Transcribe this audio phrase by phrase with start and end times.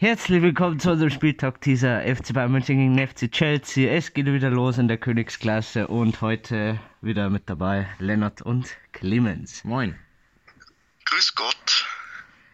[0.00, 3.92] Herzlich willkommen zu unserem Spieltag dieser FC Bayern München gegen FC Chelsea.
[3.92, 9.64] Es geht wieder los in der Königsklasse und heute wieder mit dabei Lennart und Clemens.
[9.64, 9.96] Moin.
[11.04, 11.84] Grüß Gott.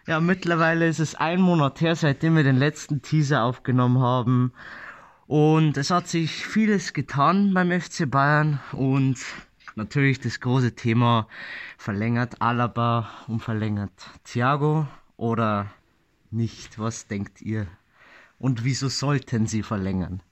[0.07, 4.55] Ja, mittlerweile ist es ein Monat her, seitdem wir den letzten Teaser aufgenommen haben.
[5.27, 9.19] Und es hat sich vieles getan beim FC Bayern und
[9.75, 11.29] natürlich das große Thema
[11.77, 13.93] verlängert Alaba und verlängert
[14.25, 14.89] Thiago
[15.19, 15.71] oder
[16.35, 16.79] nicht.
[16.79, 17.67] Was denkt ihr?
[18.39, 20.23] Und wieso sollten sie verlängern?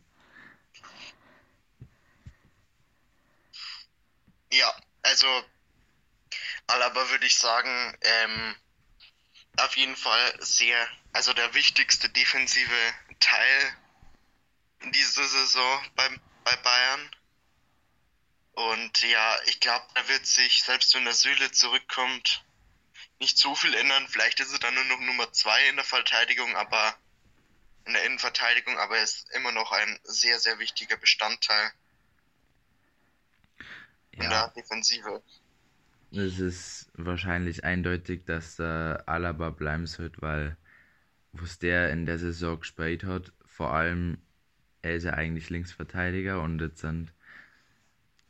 [4.51, 4.71] Ja,
[5.03, 5.27] also
[6.67, 8.57] Alaba würde ich sagen, ähm,
[9.59, 13.77] auf jeden Fall sehr, also der wichtigste defensive Teil
[14.93, 17.11] dieser Saison beim, bei Bayern.
[18.53, 22.45] Und ja, ich glaube, da wird sich, selbst wenn der Süle zurückkommt,
[23.23, 24.07] nicht so viel ändern.
[24.09, 26.95] Vielleicht ist er dann nur noch Nummer zwei in der Verteidigung, aber
[27.87, 31.73] in der Innenverteidigung, aber er ist immer noch ein sehr, sehr wichtiger Bestandteil
[34.13, 35.23] in der Defensive.
[36.13, 40.57] Es ist wahrscheinlich eindeutig, dass der Alaba bleiben wird, weil
[41.33, 44.19] was der in der Saison gespielt hat, vor allem
[44.83, 47.13] er ist ja eigentlich Linksverteidiger und jetzt sind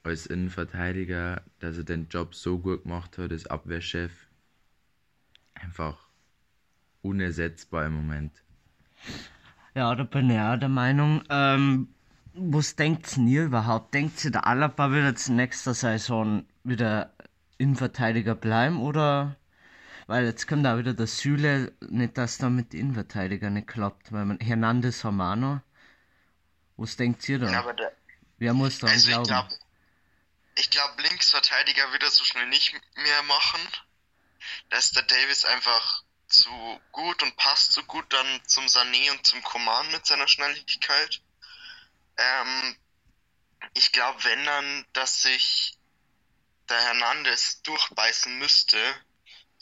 [0.05, 4.13] als Innenverteidiger, dass er den Job so gut gemacht hat, als Abwehrchef,
[5.63, 5.97] einfach
[7.03, 8.33] unersetzbar im Moment.
[9.75, 11.23] Ja, da bin ich auch der Meinung.
[11.31, 11.89] Ähm,
[12.35, 13.95] was denkt ihr überhaupt?
[13.95, 17.13] Denkt ihr, der Alaba wird jetzt nächster Saison wieder
[17.59, 19.37] Innenverteidiger bleiben oder?
[20.07, 24.13] Weil jetzt kommt auch wieder der Süle, nicht dass da mit den Innenverteidigern nicht klappt.
[24.13, 25.61] Weil man, Hernandez noch.
[26.77, 27.51] Was denkt ihr da?
[27.51, 27.93] Ja, aber der,
[28.39, 29.29] Wer muss daran also ich glauben?
[29.29, 29.49] glaube,
[30.57, 33.61] ich glaube, Linksverteidiger wird er so schnell nicht mehr machen.
[34.71, 39.27] Da ist der Davis einfach zu gut und passt so gut dann zum Sané und
[39.27, 41.21] zum Coman mit seiner Schnelligkeit.
[42.17, 42.77] Ähm,
[43.75, 45.77] ich glaube, wenn dann, dass sich
[46.69, 48.79] der Hernandez durchbeißen müsste,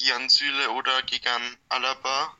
[0.00, 2.36] gegen Süle oder gegen Alaba.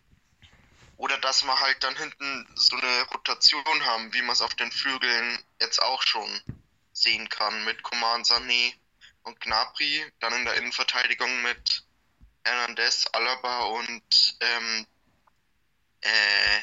[0.96, 4.70] Oder dass wir halt dann hinten so eine Rotation haben, wie man es auf den
[4.70, 6.42] Flügeln jetzt auch schon
[6.92, 8.74] sehen kann, mit Coman, Sané
[9.22, 10.04] und Gnabry.
[10.20, 11.79] Dann in der Innenverteidigung mit
[12.44, 14.86] Hernandez, Alaba und ähm,
[16.00, 16.60] äh,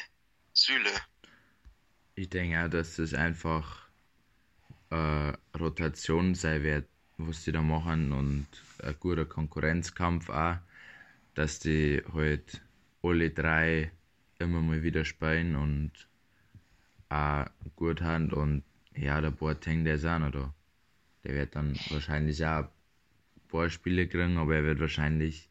[0.52, 0.90] Süle.
[2.14, 3.88] Ich denke auch, dass das einfach
[4.90, 8.46] äh, Rotation sein wird, was sie da machen und
[8.82, 10.56] ein guter Konkurrenzkampf auch,
[11.34, 12.60] dass die halt
[13.02, 13.92] alle drei
[14.38, 15.92] immer mal wieder spielen und
[17.08, 17.46] auch
[17.76, 18.64] gut haben und
[18.94, 20.52] ja, der Boateng, der ist auch noch da.
[21.24, 25.48] Der wird dann wahrscheinlich auch ein paar Spiele kriegen, aber er wird wahrscheinlich,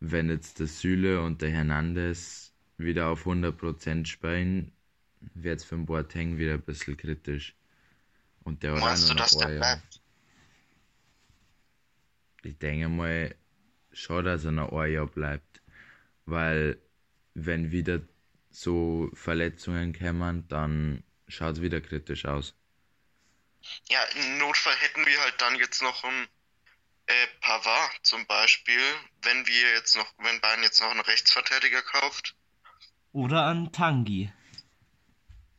[0.00, 4.72] wenn jetzt der Süle und der Hernandez wieder auf 100% spielen,
[5.20, 7.54] wird es für den Boateng wieder ein bisschen kritisch.
[8.44, 10.00] Und der Meinst du, dass der bleibt?
[12.42, 13.34] Ich denke mal
[13.92, 15.60] schon, dass er noch ein Jahr bleibt.
[16.24, 16.78] Weil,
[17.34, 18.00] wenn wieder
[18.50, 22.54] so Verletzungen kommen, dann schaut es wieder kritisch aus.
[23.88, 26.28] Ja, im Notfall hätten wir halt dann jetzt noch ein
[27.08, 28.80] äh, Pavard zum Beispiel,
[29.22, 32.36] wenn wir jetzt noch, wenn Bayern jetzt noch einen Rechtsverteidiger kauft.
[33.12, 34.30] Oder an Tangi.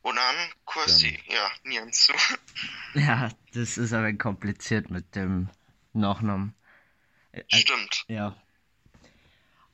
[0.02, 2.12] Und dann Kursi, ja, Nianzu.
[2.94, 5.48] Ja, das ist aber kompliziert mit dem
[5.92, 6.54] Nachnamen.
[7.30, 8.04] Äh, Stimmt.
[8.08, 8.34] Ja.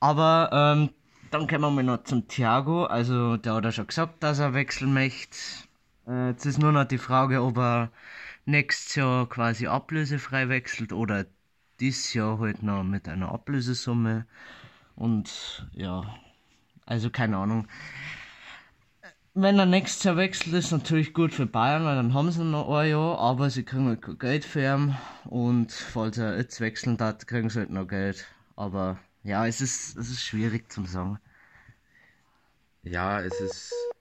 [0.00, 0.90] Aber ähm,
[1.30, 2.84] dann kommen wir noch zum Thiago.
[2.84, 5.38] Also, der hat ja schon gesagt, dass er wechseln möchte.
[6.06, 7.90] Äh, jetzt ist nur noch die Frage, ob er
[8.44, 11.24] nächstes Jahr quasi ablösefrei wechselt oder
[11.80, 14.26] dieses Jahr halt noch mit einer Ablösesumme.
[14.96, 16.02] Und ja,
[16.86, 17.68] also keine Ahnung.
[19.34, 22.68] Wenn er nächstes Jahr wechselt, ist natürlich gut für Bayern, weil dann haben sie noch
[22.74, 24.96] ein Jahr, aber sie kriegen halt kein Geld für ihn.
[25.24, 28.26] Und falls er jetzt wechseln hat, kriegen sie halt noch Geld.
[28.56, 31.18] Aber ja, es ist, es ist schwierig zum sagen.
[32.82, 33.92] Ja, es ist,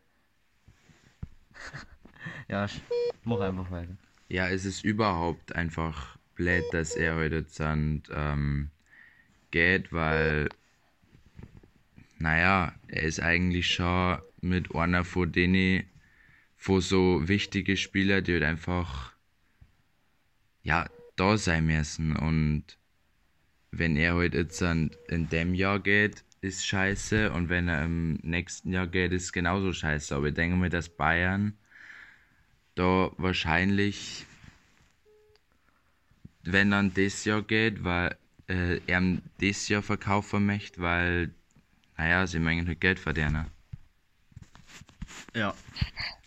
[2.47, 2.67] Ja,
[3.23, 3.97] mach einfach weiter.
[4.29, 8.69] ja, es ist überhaupt einfach blöd, dass er heute an, ähm,
[9.51, 10.49] geht, weil,
[12.19, 15.83] naja, er ist eigentlich schon mit einer von denen,
[16.57, 19.13] von so wichtige Spieler, die halt einfach,
[20.63, 22.15] ja, da sein müssen.
[22.15, 22.63] Und
[23.71, 27.31] wenn er halt jetzt in dem Jahr geht, ist scheiße.
[27.31, 30.15] Und wenn er im nächsten Jahr geht, ist genauso scheiße.
[30.15, 31.57] Aber ich denke mir, dass Bayern
[32.75, 34.25] da wahrscheinlich,
[36.45, 39.01] wenn dann das Jahr geht, weil äh, er
[39.39, 41.33] das Jahr verkaufen möchte, weil,
[41.97, 43.51] naja, sie möchten halt Geld verdienen.
[45.33, 45.53] Ja.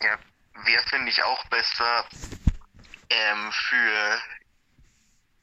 [0.03, 0.19] Ja,
[0.65, 2.05] wäre finde ich auch besser
[3.11, 4.19] ähm, für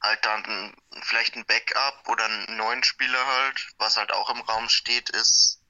[0.02, 4.68] halt dann vielleicht ein Backup oder einen neuen Spieler halt, was halt auch im Raum
[4.68, 5.60] steht, ist,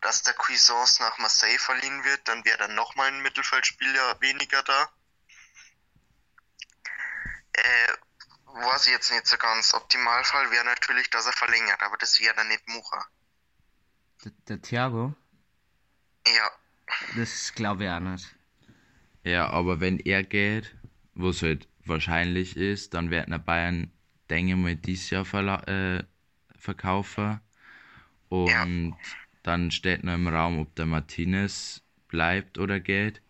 [0.00, 4.88] dass der Cuisance nach Marseille verliehen wird, dann wäre dann nochmal ein Mittelfeldspieler weniger da.
[7.52, 7.92] Äh,
[8.54, 9.74] weiß ich jetzt nicht so ganz.
[9.74, 13.06] Optimalfall wäre natürlich, dass er verlängert, aber das wäre dann nicht Mucha.
[14.24, 15.14] Der, der Thiago?
[16.26, 16.50] Ja,
[17.16, 18.34] Das glaube ich auch nicht.
[19.24, 20.74] Ja, aber wenn er geht,
[21.14, 23.90] was halt wahrscheinlich ist, dann werden der Bayern,
[24.30, 26.04] denke ich mal, dieses Jahr verla äh,
[26.58, 27.40] verkaufen.
[28.28, 28.96] Und
[29.42, 33.22] dann steht noch im Raum, ob der Martinez bleibt oder geht,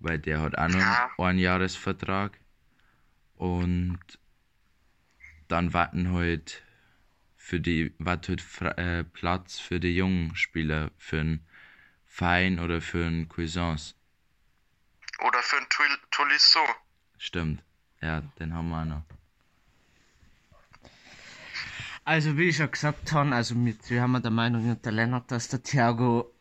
[0.00, 1.10] weil der hat auch noch Ja.
[1.18, 2.38] einen Jahresvertrag.
[3.36, 3.98] Und
[5.48, 6.62] dann warten halt
[7.36, 8.42] für die, wart halt
[8.78, 11.46] äh, Platz für die jungen Spieler, für einen
[12.06, 13.94] Fein oder für einen Cuisance.
[15.26, 16.60] oder für ein Tul- Tolisso.
[17.16, 17.62] Stimmt.
[18.00, 19.02] Ja, den haben wir auch noch.
[22.04, 25.30] Also wie ich schon gesagt habe, also mit, wir haben der Meinung mit der Lennart,
[25.30, 26.32] dass der Thiago,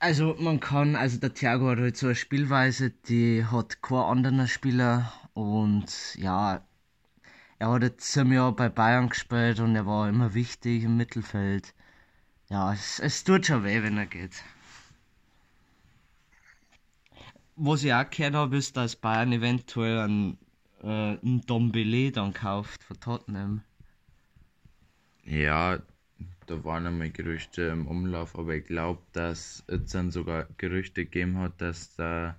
[0.00, 4.46] also man kann, also der Thiago hat halt so eine Spielweise, die hat kein anderer
[4.46, 6.66] Spieler und ja,
[7.62, 11.74] er hat jetzt sieben Jahre bei Bayern gespielt und er war immer wichtig im Mittelfeld.
[12.48, 14.42] Ja, es, es tut schon weh, wenn er geht.
[17.54, 20.38] Was ich auch gehört habe, ist, dass Bayern eventuell einen,
[20.82, 20.86] äh,
[21.22, 23.62] einen Dombele dann kauft von Tottenham.
[25.22, 25.78] Ja,
[26.46, 31.38] da waren einmal Gerüchte im Umlauf, aber ich glaube, dass es dann sogar Gerüchte gegeben
[31.38, 32.34] hat, dass da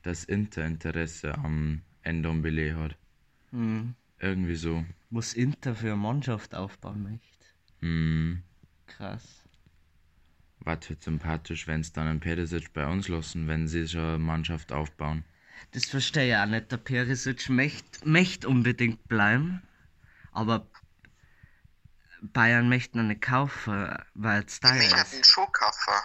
[0.00, 2.96] das Inter Interesse am Ndombele hat.
[3.50, 3.94] Mhm.
[4.18, 4.84] Irgendwie so.
[5.10, 7.46] was Inter für eine Mannschaft aufbauen möchte.
[7.80, 8.42] Hm.
[8.86, 9.42] Krass.
[10.60, 14.18] War halt sympathisch, wenn es dann ein Perisic bei uns lassen, wenn sie schon eine
[14.18, 15.24] Mannschaft aufbauen.
[15.72, 16.72] Das verstehe ich auch nicht.
[16.72, 19.62] Der Perisic möchte, möchte unbedingt bleiben,
[20.32, 20.66] aber
[22.22, 25.30] Bayern möchte ihn nicht kaufen, weil es teuer Ich hätte einen ist.
[25.30, 26.02] Showkaffer,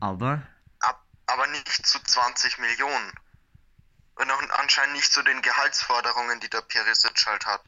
[0.00, 0.46] Aber,
[0.80, 3.12] ab, aber nicht zu 20 Millionen.
[4.16, 7.62] Und auch anscheinend nicht zu den Gehaltsforderungen, die der Perisic halt hat.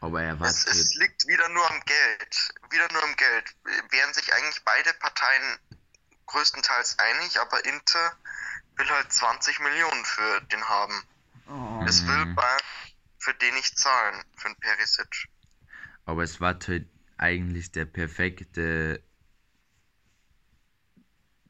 [0.00, 0.66] Aber er Es, wartet.
[0.68, 2.54] es liegt wieder nur am Geld.
[2.70, 3.54] Wieder nur am Geld.
[3.90, 5.58] Wären sich eigentlich beide Parteien
[6.26, 8.12] größtenteils einig, aber Inter
[8.76, 11.02] will halt 20 Millionen für den haben.
[11.48, 12.60] oh, Es will Bayern
[13.18, 15.28] für den nicht zahlen, für den Perisic.
[16.04, 16.86] Aber es war halt
[17.16, 19.02] eigentlich der perfekte.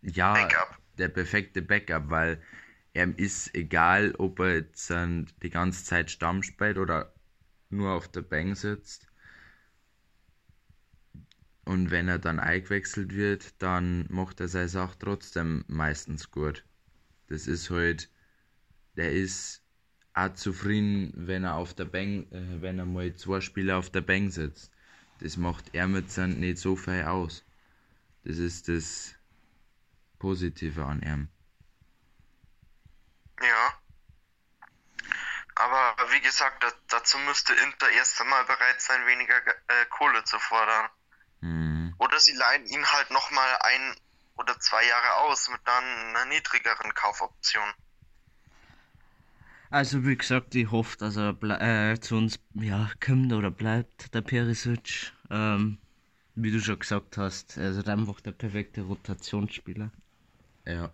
[0.02, 0.78] Ja, Backup.
[0.98, 2.42] der perfekte Backup, weil
[2.96, 7.12] ihm ist egal, ob er jetzt die ganze Zeit Stamm spielt oder
[7.70, 9.06] nur auf der Bank sitzt.
[11.64, 16.64] Und wenn er dann eingewechselt wird, dann macht er seine Sache trotzdem meistens gut.
[17.28, 18.08] Das ist halt,
[18.96, 19.62] der ist
[20.14, 24.00] auch zufrieden, wenn er auf der Bank, äh, wenn er mal zwei Spieler auf der
[24.00, 24.70] Bank sitzt.
[25.20, 27.44] Das macht er mit seinem nicht so viel aus.
[28.24, 29.14] Das ist das
[30.18, 31.28] Positive an ihm.
[33.42, 33.72] Ja.
[35.54, 40.38] Aber wie gesagt, da, dazu müsste Inter erst einmal bereit sein, weniger äh, Kohle zu
[40.38, 40.90] fordern.
[41.40, 41.94] Mhm.
[41.98, 43.96] Oder sie leihen ihn halt nochmal ein
[44.36, 47.72] oder zwei Jahre aus mit dann einer niedrigeren Kaufoption.
[49.70, 54.22] also wie gesagt, ich hoffe, dass er äh, zu uns ja, kommt oder bleibt, der
[54.22, 55.12] Perisic.
[55.30, 55.78] Ähm,
[56.34, 59.90] wie du schon gesagt hast, er ist einfach der perfekte Rotationsspieler.
[60.66, 60.92] Ja.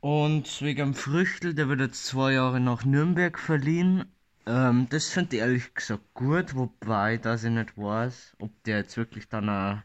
[0.00, 4.04] Und wegen dem Früchtel, der wird jetzt zwei Jahre nach Nürnberg verliehen.
[4.46, 8.96] Ähm, das finde ich ehrlich gesagt gut, wobei, dass ich nicht weiß, ob der jetzt
[8.96, 9.78] wirklich dann auch,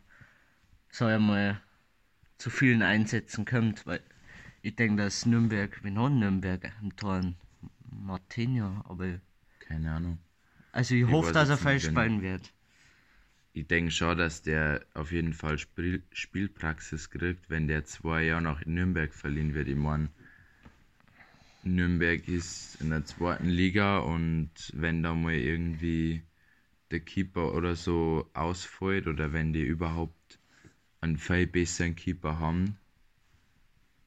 [0.89, 1.59] sag ich mal,
[2.37, 4.01] zu vielen Einsätzen kommt, weil
[4.61, 7.21] ich denke, dass Nürnberg, wir haben Nürnberg am Tor
[7.89, 9.19] Martinho, aber
[9.59, 10.19] Keine Ahnung.
[10.71, 12.53] also ich, Ich hoffe, dass er wenn- spielen wird.
[13.53, 18.41] Ich denke schon, dass der auf jeden Fall Spiel Spielpraxis kriegt, wenn der zwei Jahre
[18.41, 19.67] nach Nürnberg verliehen wird.
[19.67, 20.09] Ich meine,
[21.63, 26.23] Nürnberg ist in der zweiten Liga und wenn da mal irgendwie
[26.91, 30.39] der Keeper oder so ausfällt oder wenn die überhaupt
[31.01, 32.77] einen viel besseren Keeper haben,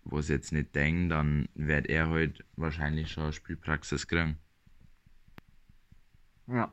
[0.04, 4.38] was jetzt nicht denken, dann wird er halt wahrscheinlich schon Spielpraxis kriegen.
[6.46, 6.72] Ja.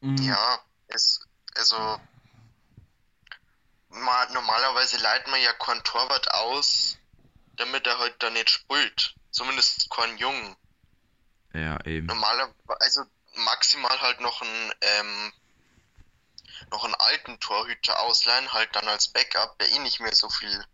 [0.00, 0.16] Mhm.
[0.18, 1.20] Ja, es,
[1.56, 2.00] also
[3.88, 6.96] mal, normalerweise leitet man ja keinen Torwart aus,
[7.56, 9.14] damit er halt da nicht spielt.
[9.30, 10.56] Zumindest keinen Jungen.
[11.52, 12.06] Ja, eben.
[12.06, 13.04] Normalerweise, also
[13.34, 15.32] maximal halt noch ein, ähm,
[16.70, 20.64] noch einen alten Torhüter ausleihen, halt dann als Backup, der eh nicht mehr so viel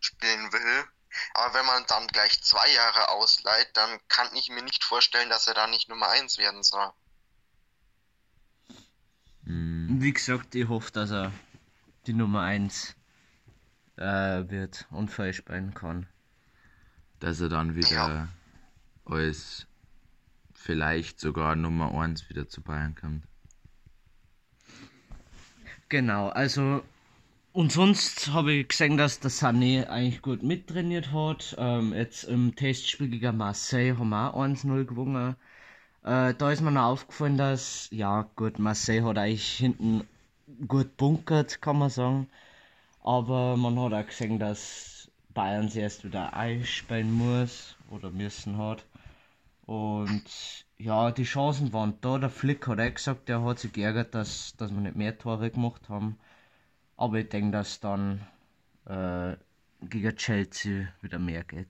[0.00, 0.84] spielen will.
[1.34, 5.46] Aber wenn man dann gleich zwei Jahre ausleiht, dann kann ich mir nicht vorstellen, dass
[5.46, 6.90] er da nicht Nummer eins werden soll.
[9.46, 11.32] Hm, Wie gesagt, ich hoffe, dass er
[12.06, 12.96] die Nummer 1
[13.96, 16.06] äh, wird und falsch spielen kann.
[17.20, 18.28] dass er dann wieder Ja.
[19.06, 19.66] als
[20.54, 23.24] vielleicht sogar Nummer 1 wieder zu Bayern kommt.
[25.88, 26.82] Genau, also
[27.52, 31.54] und sonst habe ich gesehen, dass der Sané eigentlich gut mittrainiert hat.
[31.58, 35.36] Ähm, jetzt im Testspiel gegen Marseille haben wir auch 1-0 gewonnen.
[36.04, 40.06] Äh, da ist mir noch aufgefallen, dass, ja gut, Marseille hat eigentlich hinten
[40.66, 42.28] gut bunkert, kann man sagen.
[43.02, 48.84] Aber man hat auch gesehen, dass Bayern sich erst wieder einspielen muss oder müssen hat.
[49.66, 50.24] Und
[50.78, 52.18] ja, die Chancen waren da.
[52.18, 55.50] Der Flick hat auch gesagt, der hat sich geärgert, dass, dass wir nicht mehr Tore
[55.50, 56.18] gemacht haben.
[56.96, 58.26] Aber ich denke, dass dann
[58.86, 59.36] äh,
[59.82, 61.68] gegen Chelsea wieder mehr geht.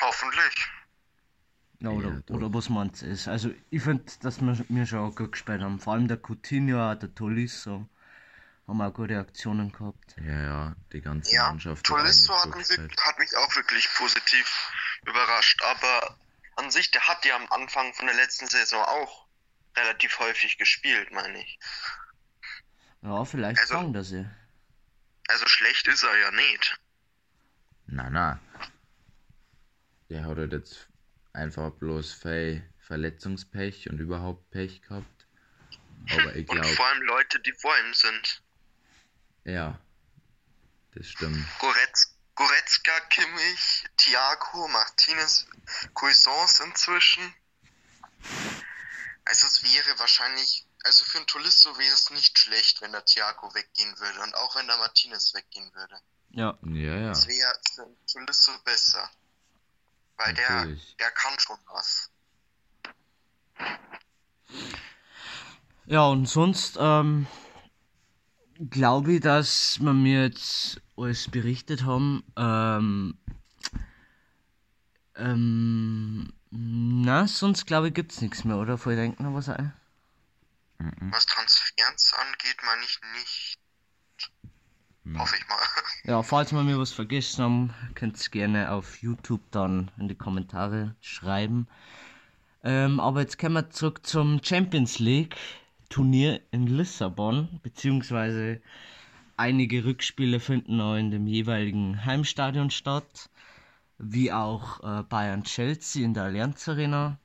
[0.00, 0.68] Hoffentlich.
[1.84, 3.06] Ja, oder, Ja, oder was meinst du?
[3.06, 3.28] ist?
[3.28, 5.78] Also, ich finde, dass wir, wir schon auch gut gespielt haben.
[5.78, 7.88] Vor allem der Coutinho, auch der Tolisso
[8.66, 10.16] haben auch gute Aktionen gehabt.
[10.24, 11.84] Ja, ja, die ganze Ja, Mannschaft.
[11.84, 14.72] Tolisso hat mich, hat mich auch wirklich positiv
[15.06, 15.60] überrascht.
[15.62, 16.16] Aber
[16.56, 19.26] an sich, der hat ja am Anfang von der letzten Saison auch
[19.76, 21.58] relativ häufig gespielt, meine ich.
[23.02, 24.24] Ja, vielleicht Also- sagen das sie.
[25.28, 26.78] Also schlecht ist er ja nicht.
[27.86, 28.40] Na, na.
[30.08, 30.88] Der hat halt jetzt
[31.34, 35.26] einfach bloß viel Verletzungspech und überhaupt Pech gehabt.
[36.10, 38.42] Aber ich Und glaube, vor allem Leute, die vor ihm sind.
[39.44, 39.78] ja,
[40.94, 41.44] das stimmt.
[41.58, 45.46] Goretz, Goretzka, Kimmich, Thiago, Martinez,
[45.94, 47.34] Cuisance inzwischen.
[49.24, 53.52] Also es wäre wahrscheinlich, also für einen Tolisso wäre es nicht schlecht, wenn der Thiago
[53.54, 55.98] weggehen würde und auch wenn der Martinez weggehen würde.
[56.30, 57.10] Ja, Ja, ja.
[57.10, 59.10] Es wäre für einen Tolisso besser.
[60.16, 60.96] Weil der, Natürlich.
[60.98, 62.10] der kann schon was.
[65.86, 67.26] Ja, und sonst ähm,
[68.70, 72.24] glaube ich, dass wir mir jetzt alles berichtet haben.
[72.36, 73.18] Ähm,
[75.16, 78.78] ähm, na, sonst glaube ich, gibt's nichts mehr, oder?
[78.78, 79.74] Vorher denken noch was ein?
[80.78, 83.53] Was Transferens angeht, meine ich nicht.
[85.04, 85.18] Mhm.
[85.18, 85.58] Hoffe ich mal.
[86.06, 90.14] Ja, falls wir mir was vergessen haben, könnt ihr gerne auf YouTube dann in die
[90.14, 91.66] Kommentare schreiben.
[92.62, 95.36] Ähm, aber jetzt kommen wir zurück zum Champions League
[95.88, 98.60] Turnier in Lissabon, beziehungsweise
[99.38, 103.30] einige Rückspiele finden auch in dem jeweiligen Heimstadion statt,
[103.96, 107.18] wie auch äh, Bayern Chelsea in der Allianz Arena.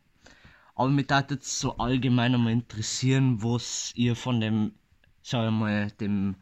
[0.75, 4.71] Aber mich würde jetzt so allgemein mal interessieren, was ihr von dem,
[5.21, 6.35] sagen wir mal, dem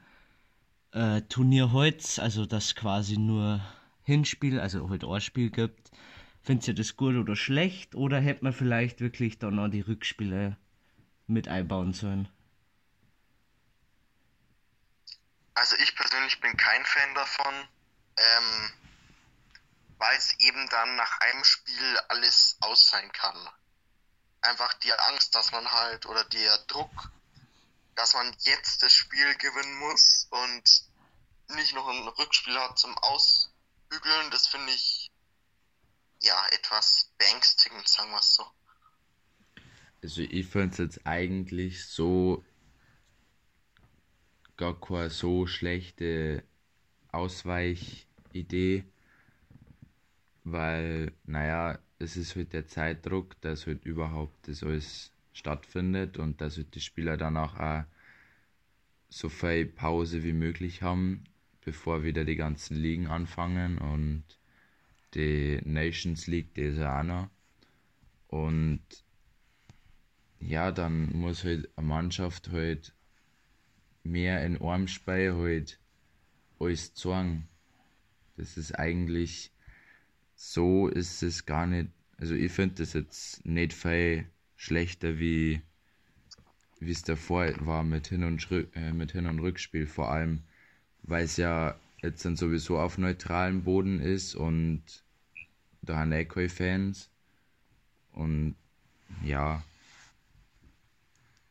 [0.98, 3.62] äh, Turnier heute, also das quasi nur
[4.04, 5.92] Hinspiel, also halt ein Spiel gibt.
[6.42, 7.94] Findet ihr das gut oder schlecht?
[7.94, 10.58] Oder hätte man vielleicht wirklich dann auch die Rückspiele
[11.28, 12.30] mit einbauen sollen?
[15.54, 17.54] Also ich persönlich bin kein Fan davon,
[18.16, 18.72] ähm,
[19.98, 23.36] weil es eben dann nach einem Spiel alles aus sein kann.
[24.42, 27.12] Einfach die Angst, dass man halt, oder der Druck,
[27.96, 30.87] dass man jetzt das Spiel gewinnen muss und
[31.56, 35.12] nicht noch ein Rückspiel hat zum Ausbügeln, das finde ich
[36.22, 38.46] ja etwas beängstigend, sagen wir es so.
[40.04, 42.44] Also ich finde es jetzt eigentlich so
[44.56, 46.44] gar keine so schlechte
[47.12, 48.84] Ausweichidee,
[50.44, 56.58] weil, naja, es ist halt der Zeitdruck, dass halt überhaupt das alles stattfindet und dass
[56.58, 57.86] halt die Spieler danach auch
[59.10, 61.24] so viel Pause wie möglich haben,
[61.68, 64.24] bevor wieder die ganzen Ligen anfangen und
[65.16, 67.30] die Nations League, die ist ja auch noch.
[68.30, 68.80] Und
[70.40, 72.94] ja, dann muss halt eine Mannschaft halt
[74.06, 75.78] mehr in einem Spiel halt
[76.58, 77.50] alles zeigen.
[78.38, 79.52] Das ist eigentlich
[80.36, 81.90] so ist es gar nicht.
[82.18, 85.62] Also ich finde das jetzt nicht viel schlechter wie
[86.80, 90.44] wie es davor war mit Hin- und, Rück, äh, mit Hin- und Rückspiel, vor allem
[91.08, 94.84] weil es ja jetzt dann sowieso auf neutralem Boden ist und
[95.82, 97.10] da haben eh keine Fans
[98.12, 98.56] und
[99.24, 99.64] ja,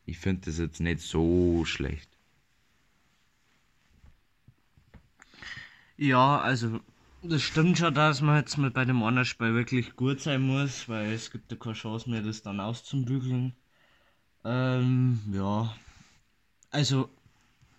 [0.05, 2.09] ich finde das jetzt nicht so schlecht.
[5.97, 6.81] Ja, also
[7.23, 10.89] das stimmt schon, dass man jetzt mal bei dem anderen Spiel wirklich gut sein muss,
[10.89, 13.55] weil es gibt ja keine Chance mehr, das dann auszubügeln.
[14.45, 15.75] Ähm, ja.
[16.71, 17.11] also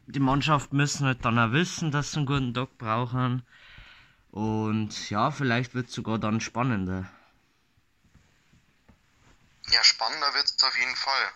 [0.07, 3.43] die Mannschaft müssen halt dann auch wissen, dass sie einen guten Tag brauchen.
[4.31, 7.09] Und ja, vielleicht wird es sogar dann spannender.
[9.69, 11.31] Ja, spannender wird es auf jeden Fall.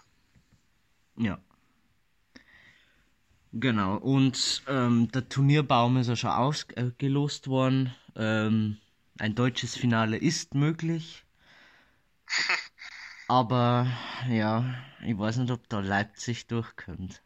[1.17, 1.37] Ja.
[3.53, 7.93] Genau, und ähm, der Turnierbaum ist ja schon ausgelost worden.
[8.15, 8.77] Ähm,
[9.19, 11.25] ein deutsches Finale ist möglich.
[13.27, 13.87] Aber
[14.29, 14.73] ja,
[15.05, 17.21] ich weiß nicht, ob da Leipzig durchkommt.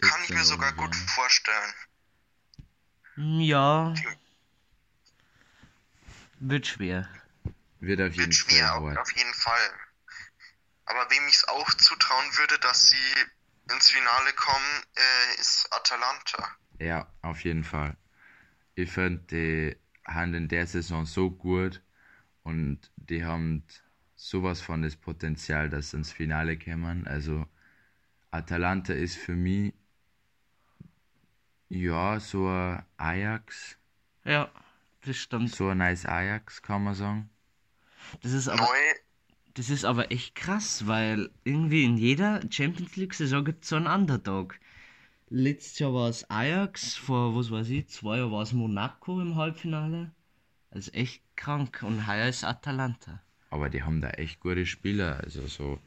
[0.00, 1.74] Kann ich mir sogar gut vorstellen.
[3.16, 3.94] Ja.
[6.40, 7.08] Wird schwer.
[7.80, 9.70] Wird auf jeden Wird schwer, Fall auf, auf jeden Fall.
[10.86, 16.48] Aber wem ich es auch zutrauen würde, dass sie ins Finale kommen, äh, ist Atalanta.
[16.78, 17.96] Ja, auf jeden Fall.
[18.74, 19.76] Ich finde, die
[20.06, 21.82] haben in der Saison so gut
[22.42, 23.64] und die haben
[24.16, 27.06] sowas von das Potenzial, dass sie ins Finale kommen.
[27.06, 27.46] Also
[28.34, 29.72] Atalanta ist für mich
[31.68, 33.78] ja so ein Ajax,
[34.24, 34.50] Ja,
[35.04, 35.50] das stimmt.
[35.54, 37.30] so ein nice Ajax, kann man sagen.
[38.22, 38.94] Das ist aber, Neu,
[39.54, 43.86] das ist aber echt krass, weil irgendwie in jeder Champions League-Saison gibt es so einen
[43.86, 44.58] Underdog.
[45.30, 49.36] Letztes Jahr war es Ajax, vor, was weiß ich, zwei Jahren war es Monaco im
[49.36, 50.12] Halbfinale.
[50.70, 51.82] Also echt krank.
[51.82, 53.22] Und heuer ist Atalanta.
[53.50, 55.20] Aber die haben da echt gute Spieler.
[55.22, 55.78] Also so,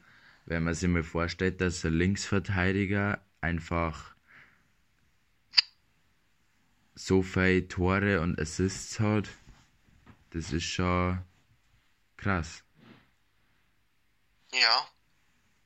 [0.47, 4.15] wenn man sich mal vorstellt, dass ein Linksverteidiger einfach
[6.95, 9.27] so viele Tore und Assists hat,
[10.31, 11.21] das ist schon
[12.15, 12.63] krass.
[14.53, 14.89] ja.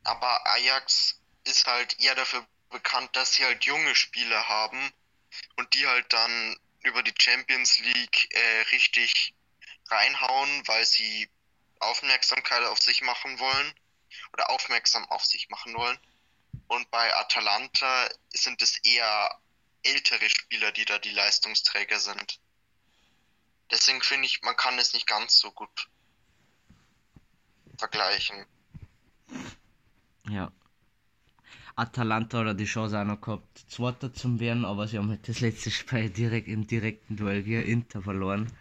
[0.03, 4.91] Aber Ajax ist halt eher dafür bekannt, dass sie halt junge Spieler haben
[5.57, 9.35] und die halt dann über die Champions League äh, richtig
[9.91, 11.29] reinhauen, weil sie
[11.79, 13.73] Aufmerksamkeit auf sich machen wollen
[14.33, 15.97] oder aufmerksam auf sich machen wollen.
[16.67, 19.39] Und bei Atalanta sind es eher
[19.83, 22.39] ältere Spieler, die da die Leistungsträger sind.
[23.71, 25.89] Deswegen finde ich, man kann es nicht ganz so gut
[27.77, 28.45] vergleichen.
[30.29, 30.51] Ja.
[31.75, 35.39] Atalanta auch die Chance auch noch gehabt, Zweiter zu werden, aber sie haben halt das
[35.39, 38.51] letzte Spiel direkt im direkten Duell gegen Inter verloren.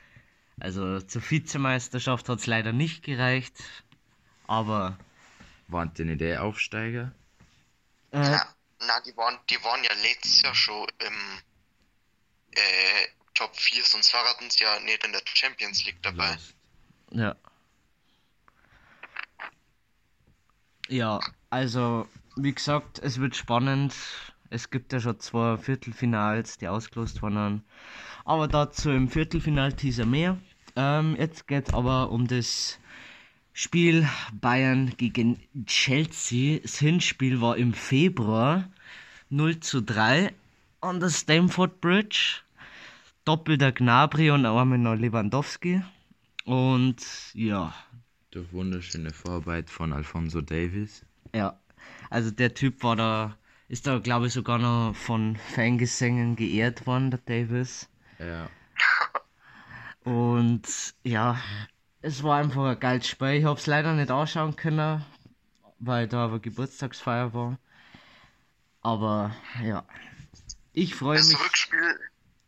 [0.61, 3.55] Also zur Vizemeisterschaft hat es leider nicht gereicht.
[4.47, 4.99] Aber
[5.71, 7.13] Waren die nicht eh Aufsteiger?
[8.13, 11.15] äh, Ja, na, die waren, die waren ja letztes Jahr schon im
[12.53, 16.33] äh, Top 4, sonst waren sie ja nicht in der Champions League dabei.
[16.33, 16.55] Lost.
[17.13, 17.37] Ja.
[20.89, 23.95] Ja, also, wie gesagt, es wird spannend.
[24.51, 27.65] Es gibt ja schon zwei Viertelfinals, die ausgelost wurden.
[28.25, 30.39] Aber dazu im Viertelfinal-Teaser mehr.
[30.75, 32.81] Ähm, jetzt geht aber um das
[33.53, 36.61] Spiel Bayern gegen Chelsea.
[36.61, 38.69] Das Hinspiel war im Februar
[39.29, 40.33] 0 zu 3
[40.81, 42.41] an der Stamford Bridge.
[43.25, 45.83] Doppelter Gnabry und einmal noch Lewandowski.
[46.45, 47.75] Und ja,
[48.31, 51.05] Durch wunderschöne Vorarbeit von Alfonso Davis.
[51.35, 51.59] ja.
[52.09, 53.37] Also der Typ war da,
[53.69, 57.89] ist da glaube ich sogar noch von Fangesängen geehrt worden, der Davis.
[58.19, 58.49] Ja,
[60.05, 60.67] Und
[61.05, 61.39] ja,
[62.03, 63.29] es war einfach ein geiles Spiel.
[63.35, 65.05] Ich habe es leider nicht anschauen können,
[65.79, 67.59] weil da aber Geburtstagsfeier war.
[68.83, 69.85] Aber ja,
[70.73, 71.39] ich freue Das mich.
[71.41, 72.01] Rückspiel,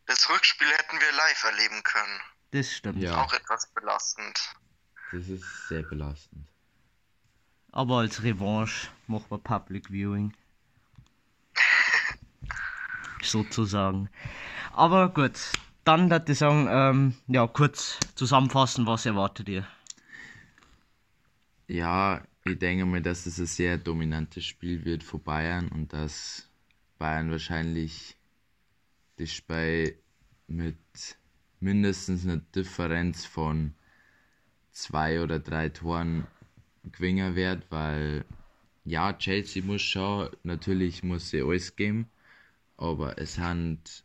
[0.07, 2.19] das Rückspiel hätten wir live erleben können.
[2.51, 2.99] Das stimmt.
[3.01, 3.21] Ja.
[3.23, 4.39] Auch etwas belastend.
[5.11, 6.47] das ist sehr belastend.
[7.71, 10.35] Aber als Revanche machen wir Public Viewing.
[13.23, 14.09] Sozusagen.
[14.73, 15.39] Aber gut,
[15.83, 19.67] dann würde ich sagen, ähm, ja, kurz zusammenfassen, was erwartet ihr?
[21.67, 26.49] Ja, ich denke mal, dass es ein sehr dominantes Spiel wird für Bayern und dass
[26.97, 28.17] Bayern wahrscheinlich
[29.17, 29.97] das Spiel
[30.47, 30.77] mit
[31.59, 33.73] mindestens einer Differenz von
[34.71, 36.27] zwei oder drei Toren
[36.91, 38.25] gewinnen wird, weil
[38.85, 42.09] ja, Chelsea muss schon, natürlich muss sie alles geben,
[42.75, 44.02] aber es sind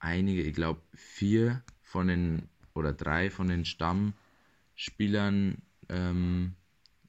[0.00, 5.56] einige, ich glaube vier von den oder drei von den Stammspielern
[5.88, 6.54] ähm,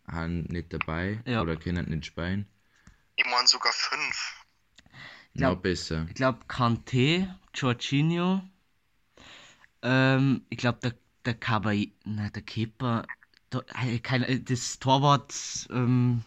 [0.08, 1.41] haben nicht dabei Ja.
[1.41, 2.47] oder können nicht spielen.
[3.15, 4.45] Ich meine sogar fünf.
[5.36, 6.06] glaub- Noch besser.
[6.08, 8.41] Ich glaube, Kanté, Jorginho,
[9.82, 10.93] ähm, ich glaube, der,
[11.25, 13.06] der Caballero, nein, der Keeper,
[13.84, 15.34] äh, kein, das Torwart,
[15.71, 16.23] ähm,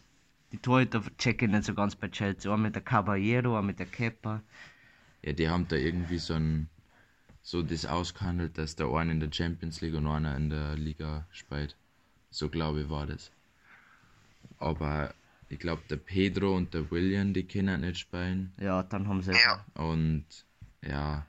[0.53, 2.53] die Torhüter check ich nicht so ganz bei Chelsea.
[2.53, 4.43] Auch mit der Caballero, auch mit der Kepa.
[5.23, 6.69] Ja, die haben da irgendwie so ein
[7.43, 11.27] so das ausgehandelt, dass der eine in der Champions League und einer in der Liga
[11.33, 11.77] spielt.
[12.31, 13.31] So glaube ich war das.
[14.59, 15.13] Aber
[15.49, 18.53] ich glaube, der Pedro und der William, die können nicht spielen.
[18.61, 19.33] Ja, dann haben sie.
[19.33, 19.65] Ja.
[19.75, 20.25] Und
[20.83, 21.27] ja,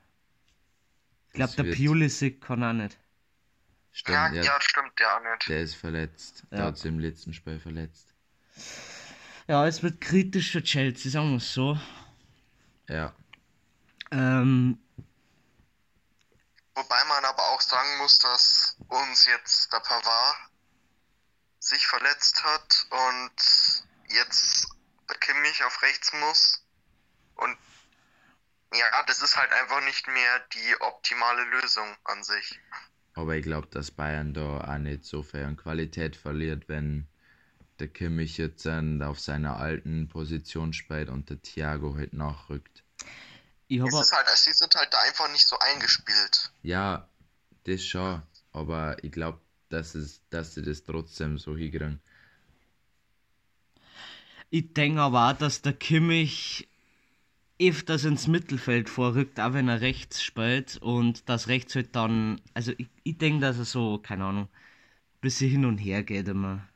[1.30, 2.98] Ich glaube, der Pulisic kann auch nicht.
[3.92, 5.50] stimmt, Ja, ja, ja, stimmt ja auch nicht.
[5.50, 6.44] der ist verletzt.
[6.52, 6.66] Der Ja.
[6.66, 8.14] hat sich im letzten Spiel verletzt.
[9.48, 11.78] Ja, es wird kritisch für Chelsea, sagen wir es so.
[12.88, 13.14] Ja,
[14.14, 14.78] Ähm,
[16.76, 20.38] Wobei man aber auch sagen muss, dass uns jetzt der Pavard
[21.60, 24.68] sich verletzt hat und jetzt
[25.10, 26.64] der Kimmich auf rechts muss.
[27.36, 27.58] Und
[28.74, 32.60] ja, das ist halt einfach nicht mehr die optimale Lösung an sich.
[33.14, 37.08] aber ich glaube, dass Bayern da auch nicht so viel an Qualität verliert, wenn
[37.80, 42.84] der Kimmich jetzt dann auf seiner alten Position spielt und der Thiago halt nachrückt.
[43.74, 46.52] Ich Es habe ist halt, sie sind halt da einfach nicht so eingespielt.
[46.64, 47.08] Ja,
[47.66, 52.00] das schon, aber ich glaube, dass, es, dass sie das trotzdem so hinkriegen.
[54.50, 56.68] Ich denke aber auch, dass der Kimmich
[57.60, 62.74] öfters ins Mittelfeld vorrückt, auch wenn er rechts spielt und das rechts halt dann, also
[62.78, 66.68] ich, ich denke, dass er so, keine Ahnung, ein bisschen hin und her geht immer.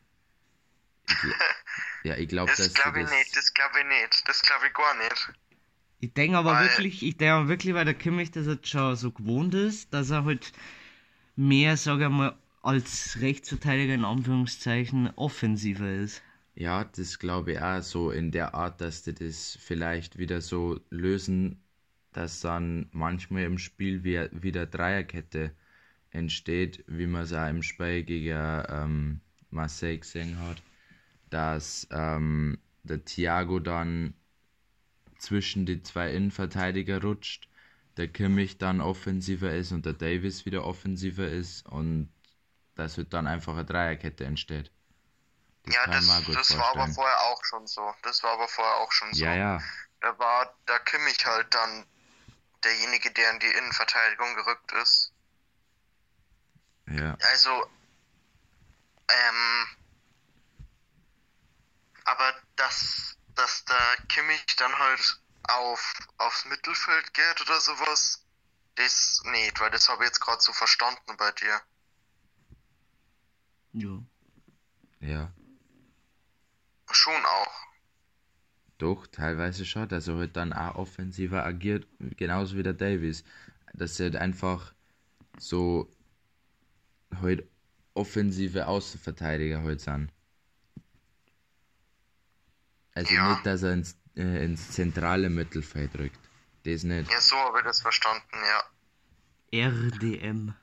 [2.03, 4.67] Ja, ich glaube, Das sie glaube ich das, nicht, das glaube ich nicht, das glaube
[4.67, 5.29] ich gar nicht.
[5.99, 8.95] Ich denke aber Weil- wirklich, ich denke aber wirklich, weil der Kimmich das jetzt schon
[8.95, 10.51] so gewohnt ist, dass er halt
[11.36, 16.21] mehr, sage ich mal, als Rechtsverteidiger in Anführungszeichen offensiver ist.
[16.55, 20.79] Ja, das glaube ich auch so in der Art, dass die das vielleicht wieder so
[20.89, 21.62] lösen,
[22.13, 25.51] dass dann manchmal im Spiel wie, wieder Dreierkette
[26.10, 28.36] entsteht, wie man es auch im Spiel gegen
[28.69, 30.62] ähm, Marseille gesehen hat,
[31.29, 34.13] dass ähm, der Thiago dann
[35.19, 37.47] zwischen die zwei Innenverteidiger rutscht,
[37.97, 42.10] der Kimmich dann offensiver ist und der Davis wieder offensiver ist und
[42.75, 44.71] dass halt dann einfach eine Dreierkette entsteht.
[45.67, 47.93] ja, das, mir gut das war aber vorher auch schon so.
[48.03, 49.25] Das war aber vorher auch schon so.
[49.25, 49.63] Ja, ja,
[50.01, 51.86] Da war der Kimmich halt dann
[52.63, 55.13] derjenige, der in die Innenverteidigung gerückt ist.
[56.88, 57.17] ja.
[57.21, 57.69] Also,
[59.10, 59.67] ähm,
[62.06, 68.26] aber dass, dass der Kimmich dann halt auf, aufs Mittelfeld geht oder sowas,
[68.76, 71.62] das nicht, weil das habe ich jetzt gerade so verstanden bei dir.
[73.73, 74.04] Ja.
[75.00, 75.32] Ja,
[76.91, 77.67] Schon auch.
[78.78, 83.23] doch, teilweise schon, dass er halt dann auch offensiver agiert, genauso wie der Davis.
[83.73, 84.73] Dass sie halt einfach
[85.39, 85.91] so
[87.21, 87.47] halt
[87.93, 90.12] offensive Außenverteidiger halt sind.
[92.97, 93.29] Also Ja.
[93.29, 96.19] nicht, dass er ins, äh, ins zentrale Mittelfeld rückt.
[96.65, 97.12] Das nicht.
[97.12, 99.67] Ja, so habe ich das verstanden, ja.
[99.67, 100.55] RDM.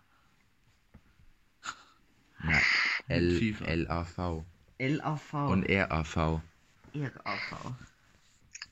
[2.43, 2.65] Nein.
[3.07, 3.85] L.
[3.85, 4.45] LAV
[4.79, 5.33] LAV.
[5.33, 6.43] und RAV.
[6.93, 7.75] RAV.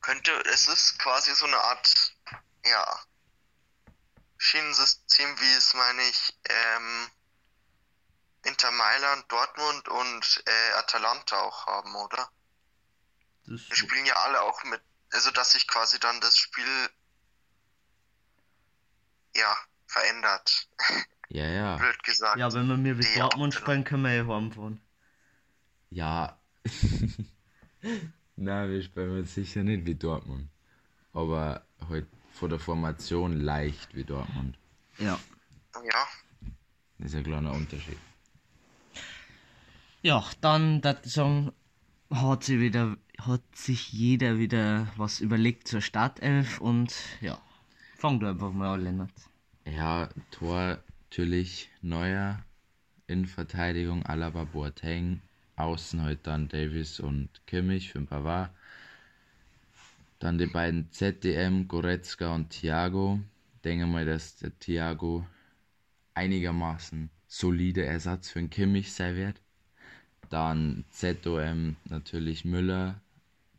[0.00, 2.16] Könnte, es ist quasi so eine Art,
[2.66, 2.98] ja,
[4.38, 7.06] Schienensystem, wie es, meine ich, ähm,
[8.42, 12.28] Inter Mailand, Dortmund und äh, Atalanta auch haben, oder?
[13.46, 14.80] Das, Die spielen ja alle auch mit,
[15.12, 16.64] also dass sich quasi dann das Spiel,
[19.34, 20.68] ja, verändert,
[21.28, 21.76] Ja, ja.
[21.76, 22.36] blöd gesagt.
[22.38, 24.80] ja, wenn wir mir mit Dortmund spielen, können wir ja heimfahren.
[25.90, 26.38] Ja.
[28.36, 30.48] Na, wir spielen jetzt sicher nicht wie Dortmund.
[31.14, 34.58] Aber halt von der Formation leicht wie Dortmund.
[34.98, 35.18] Ja.
[35.74, 36.06] Ja,
[36.98, 37.98] Das ist ein kleiner Unterschied.
[40.02, 41.52] Ja, dann, das sagen,
[42.10, 47.38] hat sich wieder, hat sich jeder wieder was überlegt zur Startelf und ja,
[47.96, 49.12] fang du einfach mal an, Lennart.
[49.64, 50.78] Ja, Tor
[51.10, 52.42] natürlich neuer.
[53.06, 55.20] Innenverteidigung Alaba Boateng.
[55.56, 58.50] Außen halt dann Davis und Kimmich für ein Pavard.
[60.18, 63.20] Dann die beiden ZDM, Goretzka und Thiago.
[63.62, 65.26] Denke mal, dass der Thiago
[66.14, 69.42] einigermaßen solider Ersatz für den Kimmich sein wird.
[70.30, 73.01] Dann ZOM natürlich Müller,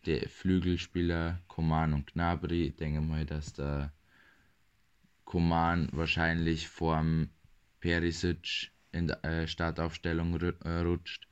[0.05, 2.67] der Flügelspieler Koman und Gnabry.
[2.67, 3.91] Ich denke mal, dass der
[5.25, 7.29] Koman wahrscheinlich vorm
[7.79, 11.27] Perisic in der äh, Startaufstellung äh, rutscht.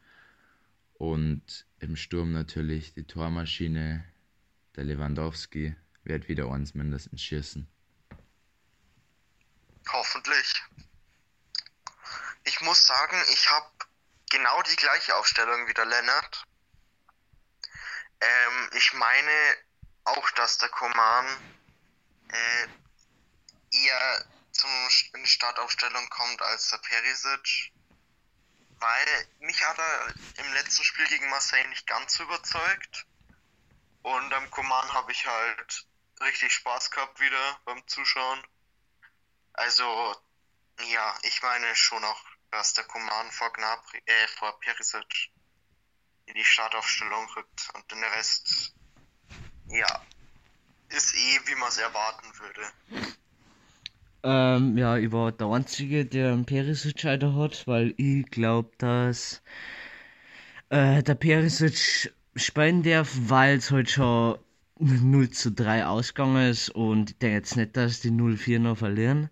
[0.93, 4.03] Und im Sturm natürlich die Tormaschine,
[4.75, 7.67] der Lewandowski, wird wieder eins mindestens schießen.
[9.91, 10.63] hoffentlich.
[12.43, 13.69] Ich muss sagen, ich habe
[14.29, 16.45] genau die gleiche Aufstellung wie der Lennart.
[18.21, 19.57] Ähm, ich meine
[20.03, 21.25] auch, dass der Koman
[22.29, 22.67] äh,
[23.71, 24.69] eher zum,
[25.13, 27.71] in die Startaufstellung kommt als der Perisic.
[28.79, 33.05] Weil mich hat er im letzten Spiel gegen Marseille nicht ganz überzeugt.
[34.01, 35.85] Und am Command habe ich halt
[36.21, 38.41] richtig Spaß gehabt wieder beim Zuschauen.
[39.53, 40.15] Also,
[40.87, 45.31] ja, ich meine schon auch, dass der Command vor Gnabry, äh, vor Perisic
[46.25, 48.73] in die Startaufstellung rückt und den Rest,
[49.69, 50.01] ja,
[50.89, 53.15] ist eh, wie man es erwarten würde.
[54.23, 59.41] Ähm, ja, war der Einzige, der einen Perisic hat, weil ich glaube, dass
[60.69, 64.37] äh, der Perisic spielen darf, weil es halt schon
[64.79, 69.29] 0 zu 3 ausgegangen ist und ich denke jetzt nicht, dass die 0-4 noch verlieren.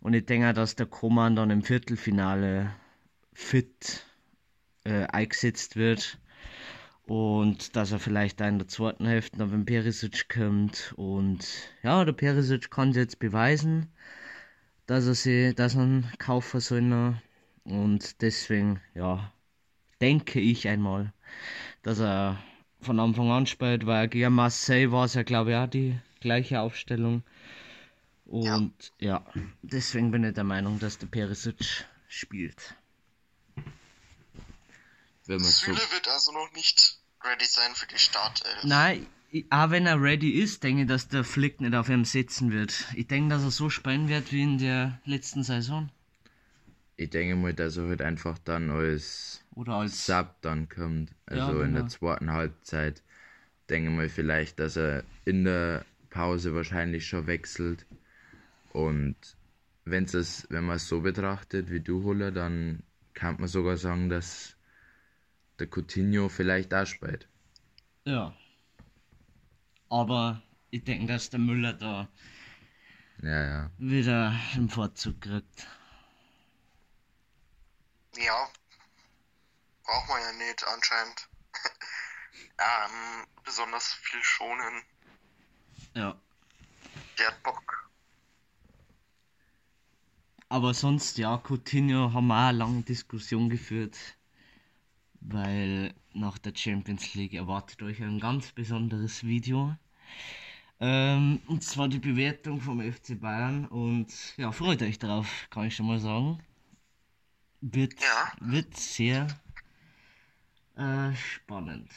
[0.00, 2.74] Und ich denke, dass der Koman dann im Viertelfinale
[3.32, 4.04] fit
[4.84, 6.18] äh, eingesetzt wird
[7.06, 11.46] und dass er vielleicht da in der zweiten Hälfte noch wenn Perisic kommt und
[11.82, 13.88] ja, der Perisic kann jetzt beweisen,
[14.86, 17.16] dass er sie, dass er einen kaufen soll
[17.64, 19.32] und deswegen, ja,
[20.00, 21.12] denke ich einmal,
[21.82, 22.38] dass er
[22.80, 26.60] von Anfang an spielt, weil gegen Marseille war es ja, glaube ich, auch die gleiche
[26.60, 27.22] Aufstellung.
[28.26, 29.24] Und ja.
[29.34, 32.76] ja, deswegen bin ich der Meinung, dass der Perisic spielt.
[35.26, 38.64] Wenn man Süle so wird also noch nicht ready sein für die Startelf.
[38.64, 39.06] Nein,
[39.50, 42.86] auch wenn er ready ist, denke ich, dass der Flick nicht auf ihm sitzen wird.
[42.94, 45.90] Ich denke, dass er so spielen wird wie in der letzten Saison.
[46.96, 51.10] Ich denke mal, dass er halt einfach dann als oder als Sub dann kommt.
[51.26, 51.60] Also ja, genau.
[51.62, 51.94] in der genau.
[51.94, 53.02] zweiten Halbzeit.
[53.68, 57.86] Denke mal vielleicht, dass er in der Pause wahrscheinlich schon wechselt.
[58.72, 59.16] Und
[59.84, 62.82] wenn's es, wenn man es so betrachtet wie du, Huller, dann
[63.14, 64.54] kann man sogar sagen, dass
[65.58, 67.28] der Coutinho vielleicht auch spielt.
[68.04, 68.34] Ja.
[69.88, 72.08] Aber ich denke, dass der Müller da
[73.22, 73.70] ja, ja.
[73.78, 75.66] wieder einen Vorzug kriegt.
[78.16, 78.48] Ja,
[79.84, 81.28] braucht man ja nicht anscheinend.
[82.58, 84.82] ähm, besonders viel schonen.
[85.94, 86.20] Ja.
[87.18, 87.90] Der hat Bock.
[90.48, 93.96] Aber sonst, ja, Coutinho haben wir auch eine lange Diskussion geführt,
[95.24, 99.74] weil nach der Champions League erwartet euch ein ganz besonderes Video.
[100.80, 105.76] Ähm, und zwar die Bewertung vom FC Bayern und ja, freut euch drauf, kann ich
[105.76, 106.38] schon mal sagen.
[107.60, 108.32] Wird, ja.
[108.40, 109.26] wird sehr
[110.76, 111.90] äh, spannend.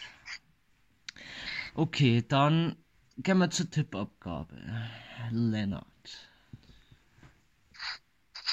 [1.73, 2.77] Okay, dann
[3.17, 4.55] gehen wir zur Tippabgabe.
[5.31, 5.85] Lennart.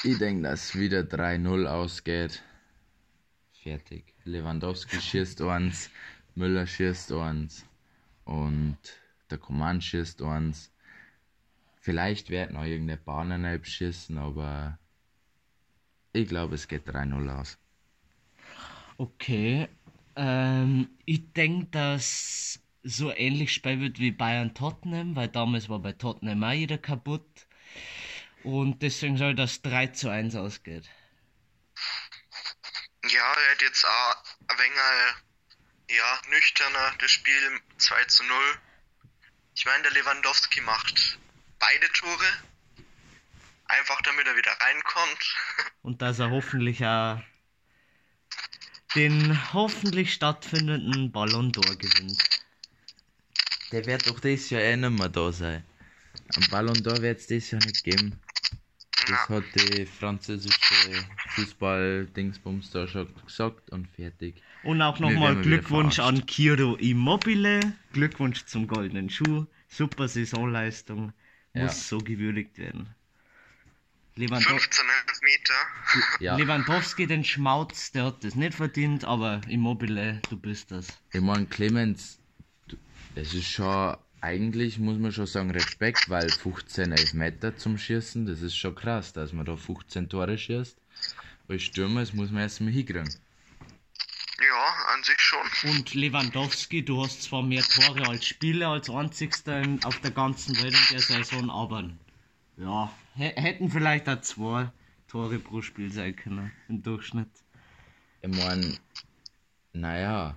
[0.03, 2.43] Ich denke, dass wieder 3-0 ausgeht.
[3.63, 4.14] Fertig.
[4.25, 5.89] Lewandowski schießt eins,
[6.33, 7.65] Müller schießt eins
[8.25, 8.77] und
[9.29, 10.71] der Command schießt eins.
[11.79, 14.79] Vielleicht wird noch irgendeine Bahn schießen, aber
[16.13, 17.59] ich glaube, es geht 3-0 aus.
[18.97, 19.67] Okay,
[20.15, 25.91] ähm, ich denke, dass so ähnlich spielen wird wie Bayern Tottenham, weil damals war bei
[25.91, 27.47] Tottenham auch jeder kaputt.
[28.43, 30.83] Und deswegen soll das 3 zu 1 ausgehen.
[33.09, 34.15] Ja, er hat jetzt auch
[34.47, 38.37] ein wenig ja, nüchterner das Spiel 2 zu 0.
[39.55, 41.19] Ich meine, der Lewandowski macht
[41.59, 42.25] beide Tore.
[43.65, 45.35] Einfach damit er wieder reinkommt.
[45.81, 47.19] Und dass er hoffentlich auch
[48.95, 52.23] den hoffentlich stattfindenden Ballon d'Or gewinnt.
[53.71, 55.65] Der wird doch dieses Jahr eh nicht mehr da sein.
[56.35, 58.19] Ein Ballon d'Or wird es dieses Jahr nicht geben.
[59.07, 64.41] Das hat die französische Fußball-Dingsbums da schon gesagt und fertig.
[64.63, 67.73] Und auch nochmal Glückwunsch an Kiro Immobile.
[67.93, 69.45] Glückwunsch zum goldenen Schuh.
[69.67, 71.13] Super Saisonleistung.
[71.53, 71.69] Muss ja.
[71.69, 72.95] so gewürdigt werden.
[74.17, 74.85] Lewandow 15
[75.23, 75.53] Meter.
[76.19, 76.37] Ja.
[76.37, 80.87] Lewandowski, den Schmautz, der hat das nicht verdient, aber Immobile, du bist das.
[81.11, 82.17] Ich meine, Clemens,
[83.15, 88.41] es ist schon, eigentlich muss man schon sagen, Respekt, weil 15 Elfmeter zum Schießen, das
[88.41, 90.77] ist schon krass, dass man da 15 Tore schießt.
[91.47, 93.07] Als Stürmer, das muss man erstmal hinkriegen.
[94.39, 95.69] Ja, an sich schon.
[95.69, 100.73] Und Lewandowski, du hast zwar mehr Tore als Spieler, als einzigster auf der ganzen Welt
[100.73, 101.91] in der Saison, aber
[102.57, 104.71] ja, hätten vielleicht auch zwei
[105.07, 107.29] Tore pro Spiel sein können, im Durchschnitt.
[108.23, 108.75] Ich meine,
[109.73, 110.35] naja,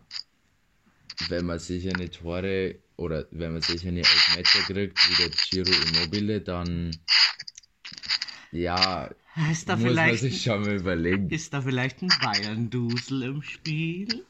[1.28, 5.70] wenn man sicher eine Tore oder wenn man sicher eine Elfmeter kriegt, wie der Giro
[5.88, 6.96] Immobile, dann
[8.50, 9.10] ja,
[9.50, 11.30] ist da muss man sich schon mal überlegen.
[11.30, 14.26] Ist da vielleicht ein Bayern-Dusel im Spiel?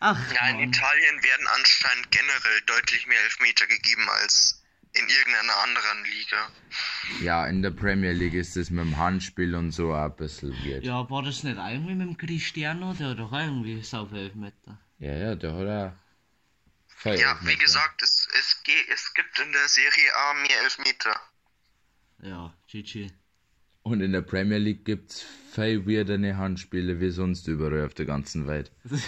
[0.00, 4.61] Ach, ja, in Italien werden anscheinend generell deutlich mehr Elfmeter gegeben als
[4.94, 6.50] in irgendeiner anderen Liga.
[7.22, 10.84] Ja, in der Premier League ist es mit dem Handspiel und so ein bisschen weird.
[10.84, 12.92] Ja, war das nicht irgendwie mit dem Cristiano?
[12.94, 14.78] Der hat doch irgendwie sau Elfmeter.
[14.98, 15.96] Ja, ja, der hat auch
[16.88, 17.52] Voll Ja, Elfmeter.
[17.52, 21.20] wie gesagt, es, es, geht, es gibt in der Serie A mehr Elfmeter.
[22.22, 23.10] Ja, GG.
[23.82, 28.46] Und in der Premier League gibt's viel weirdere Handspiele wie sonst überall auf der ganzen
[28.46, 28.70] Welt.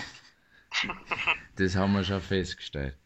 [1.55, 2.97] Das haben wir schon festgestellt.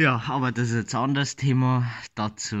[0.00, 1.86] Ja, aber das ist jetzt ein anderes Thema.
[2.14, 2.56] Dazu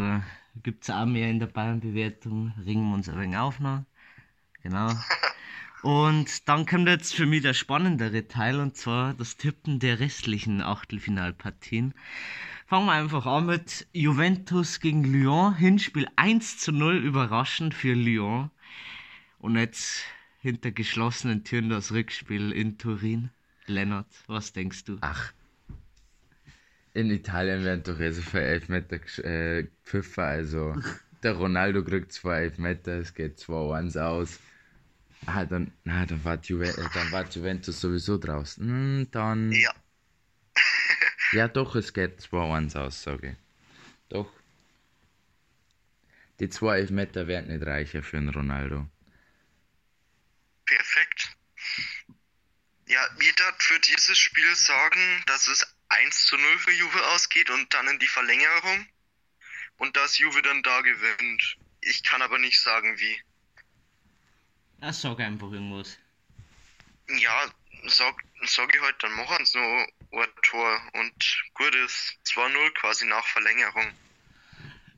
[0.62, 2.52] gibt es auch mehr in der Bayern-Bewertung.
[2.66, 3.86] Ringen wir uns ein wenig auf noch.
[4.62, 4.92] Genau.
[5.82, 10.60] Und dann kommt jetzt für mich der spannendere Teil und zwar das Tippen der restlichen
[10.60, 11.94] Achtelfinalpartien.
[12.66, 15.54] Fangen wir einfach an mit Juventus gegen Lyon.
[15.56, 18.50] Hinspiel 1 zu 0 überraschend für Lyon.
[19.38, 20.04] Und jetzt
[20.42, 23.30] hinter geschlossenen Türen das Rückspiel in Turin.
[23.64, 24.98] Lennart, was denkst du?
[25.00, 25.32] Ach.
[26.92, 30.74] In Italien werden doch eh so viele Elfmeter äh, gepfiffen, also
[31.22, 34.40] der Ronaldo kriegt zwei Elfmeter, es geht 2-1 aus.
[35.26, 38.66] Ah, dann, na, dann war, Juve, äh, dann war Juventus sowieso draußen.
[38.66, 39.72] Hm, dann, Ja.
[41.32, 43.36] ja doch, es geht 2-1 aus, sage ich.
[44.08, 44.32] Doch.
[46.40, 48.88] Die zwei Elfmeter werden nicht reicher für einen Ronaldo.
[50.64, 51.36] Perfekt.
[52.86, 57.72] Ja, darf für dieses Spiel sagen, dass es 1 zu 0 für Juve ausgeht und
[57.74, 58.86] dann in die Verlängerung.
[59.76, 61.56] Und dass Juve dann da gewinnt.
[61.80, 63.20] Ich kann aber nicht sagen wie.
[64.80, 65.98] Ja, sag einfach irgendwas.
[67.18, 67.50] Ja,
[67.86, 73.06] sag, sag ich heute, dann machen sie nur ein Tor und gut ist 2-0 quasi
[73.06, 73.92] nach Verlängerung.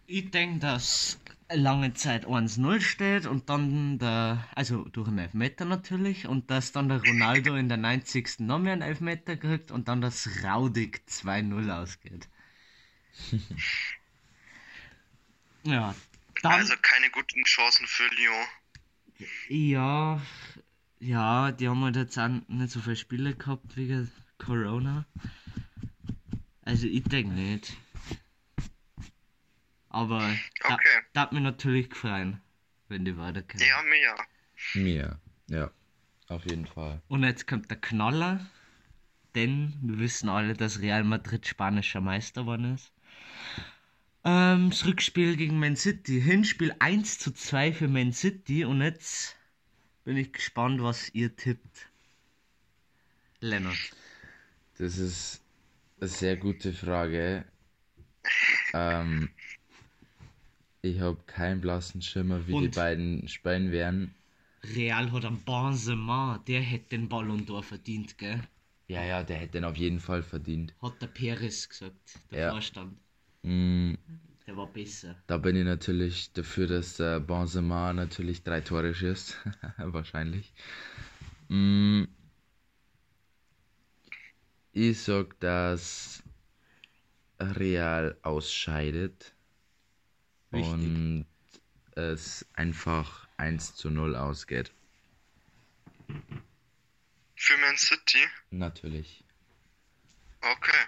[0.07, 1.19] Ich denke, dass
[1.55, 6.89] lange Zeit 1-0 steht und dann der, also durch einen Elfmeter natürlich, und dass dann
[6.89, 8.47] der Ronaldo in der 90.
[8.47, 12.29] noch mehr einen Elfmeter kriegt und dann das raudig 2-0 ausgeht.
[15.65, 15.95] ja,
[16.43, 18.47] dann, Also keine guten Chancen für Lyon.
[19.49, 20.21] ja,
[21.01, 25.07] ja, die haben halt jetzt auch nicht so viele Spiele gehabt wegen Corona.
[26.63, 27.77] Also ich denke nicht.
[29.93, 30.21] Aber
[30.61, 31.03] da, Okay.
[31.13, 32.35] da hat mich natürlich gefreut,
[32.89, 33.67] wenn die weiterkommen.
[33.67, 34.17] Ja, mir ja.
[34.75, 35.71] Mir, ja.
[36.29, 37.03] Auf jeden Fall.
[37.09, 38.47] Und jetzt kommt der Knaller,
[39.35, 42.91] denn wir wissen alle, dass Real Madrid spanischer Meister geworden ist.
[44.25, 46.23] Ähm, das Rückspiel gegen Man City.
[46.23, 49.37] Hinspiel 1 zu 2 für Man City und jetzt
[50.05, 51.89] bin ich gespannt, was ihr tippt.
[53.41, 53.77] Lennart.
[54.79, 55.43] Das ist
[56.01, 57.45] eine sehr gute Frage.
[58.73, 59.29] Ähm,
[60.83, 62.75] ich habe keinen blassen Schimmer, wie die Und?
[62.75, 64.15] beiden spielen werden.
[64.65, 68.43] Real hat einen Benzema, der hätte den Ballon d'Or verdient, gell?
[68.89, 70.75] Ja, ja, der hätte den auf jeden Fall verdient.
[70.83, 72.51] Hat der Perez gesagt, der Ja.
[72.51, 72.99] Vorstand.
[73.45, 73.95] Mm,
[74.47, 75.17] Der war besser.
[75.27, 79.37] da bin ich natürlich dafür, dass der Benzema natürlich drei Tore schießt.
[79.79, 80.53] Wahrscheinlich.
[81.49, 82.05] Mm,
[84.73, 86.23] ich sag, dass
[87.41, 89.35] Real ausscheidet.
[90.53, 90.73] Richtig.
[90.73, 91.27] Und
[91.93, 94.73] es einfach 1 zu 0 ausgeht.
[97.37, 98.29] Für Man City.
[98.51, 99.25] Natürlich.
[100.41, 100.85] Okay.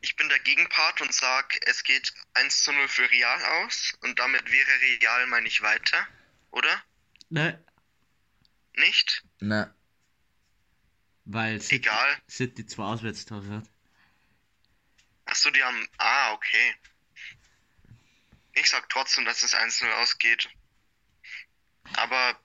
[0.00, 4.18] Ich bin der Gegenpart und sag, es geht 1 zu 0 für Real aus und
[4.18, 6.06] damit wäre Real, meine ich, weiter,
[6.50, 6.82] oder?
[7.30, 7.64] Ne,
[8.74, 9.24] Nicht?
[9.40, 9.74] Na,
[11.24, 12.22] weil City, Egal.
[12.28, 13.64] City zwei Auswärtstore hat.
[15.24, 15.88] Achso, die haben.
[15.98, 16.74] Ah, okay.
[18.54, 20.48] Ich sag trotzdem, dass es 1-0 ausgeht.
[21.94, 22.36] Aber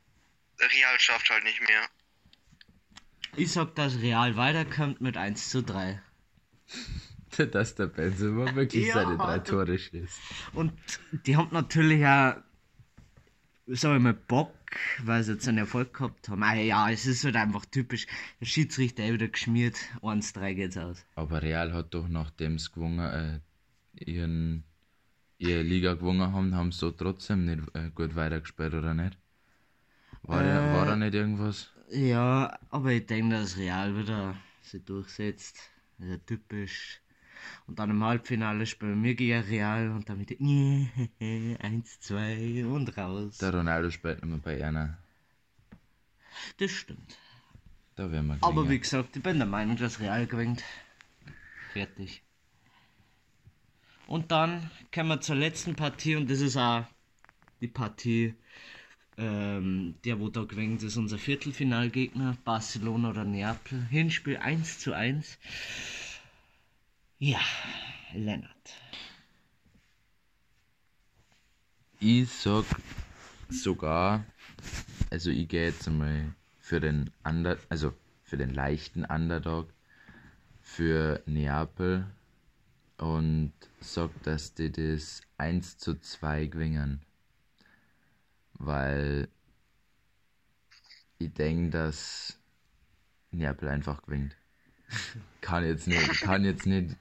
[0.60, 1.88] Real schafft halt nicht mehr.
[3.36, 6.02] Ich sag, dass Real weiterkommt mit 1 zu 3.
[7.52, 10.20] dass der Benzema wirklich Ja, seine drei Tore schießt.
[10.54, 10.74] Und
[11.12, 12.38] die haben natürlich auch,
[13.67, 14.54] sag ich mal, Bock,
[15.04, 16.43] weil sie jetzt einen Erfolg gehabt haben.
[16.43, 18.08] Ah, ja, es ist halt einfach typisch.
[18.39, 19.78] Der Schiedsrichter eh wieder geschmiert.
[20.02, 21.06] 1-3 geht's aus.
[21.15, 24.63] Aber Real hat doch, nachdem sie gewonnen, äh, ihren,
[25.39, 29.18] ihre Liga gewonnen haben, haben sie so trotzdem nicht äh, gut weitergespielt, oder nicht?
[30.22, 31.72] War, da, war da nicht irgendwas?
[31.89, 35.57] Ja, aber ich denke, dass Real wieder sich durchsetzt.
[35.97, 37.01] Das ist ja typisch.
[37.68, 43.38] Und dann im Halbfinale spielen wir gegen Real und dann wieder 1, 2 und raus.
[43.39, 44.97] Der Ronaldo spielt nicht mehr bei einer.
[46.57, 47.18] Das stimmt.
[47.95, 48.82] Da werden wir Aber wie gewinnen.
[48.82, 50.64] gesagt, ich bin der Meinung, dass Real gewinnt.
[51.74, 52.22] Fertig.
[54.08, 56.86] Und dann kommen wir zur letzten Partie und das ist auch
[57.60, 58.34] die Partie,
[59.18, 63.86] ähm, der wo da gewinnt, ist unser Viertelfinalgegner, Barcelona oder Neapel.
[63.89, 65.38] Hinspiel 1 zu 1.
[67.20, 67.39] Ja,
[68.14, 68.74] Lennart.
[71.99, 72.64] Ich sag
[73.49, 74.24] sogar,
[75.10, 77.93] also ich gehe jetzt einmal für den Under, also
[78.24, 79.68] für den leichten Underdog
[80.62, 82.05] für Neapel
[82.98, 87.02] und sagt, dass die das 1 zu 2 gewinnen.
[88.54, 89.28] Weil
[91.20, 92.39] ich denke, dass
[93.32, 94.36] Neapel einfach gewinnt.
[95.41, 96.95] kann jetzt nicht, kann jetzt nicht,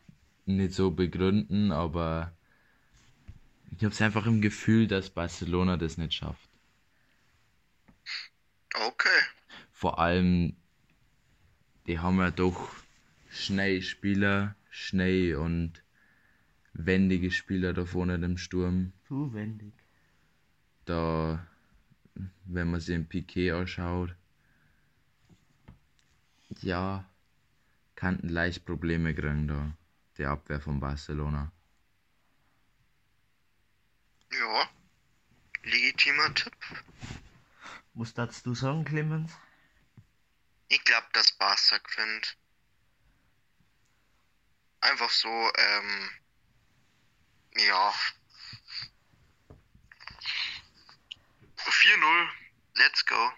[0.44, 2.32] nicht so begründen, aber
[3.70, 6.48] ich habe es einfach im Gefühl, dass Barcelona das nicht schafft.
[8.74, 9.08] Okay.
[9.72, 10.56] Vor allem,
[11.86, 12.70] die haben ja doch
[13.30, 15.82] schnell Spieler, schnell und
[16.78, 18.92] wendige Spieler da vorne im Sturm.
[19.08, 19.72] Zuwendig.
[20.84, 21.46] Da,
[22.44, 24.14] wenn man sich im Piquet anschaut,
[26.60, 27.04] ja,
[27.94, 29.76] könnten leicht Probleme kriegen da,
[30.18, 31.50] die Abwehr von Barcelona.
[34.30, 34.68] Ja.
[35.64, 36.56] Legitimer Tipp.
[37.94, 39.32] Was darfst du sagen, Clemens?
[40.68, 42.36] Ich glaube, dass Barca gewinnt.
[44.80, 46.10] Einfach so, ähm,
[47.58, 47.92] ja.
[51.56, 52.28] 4-0.
[52.76, 53.30] Let's go.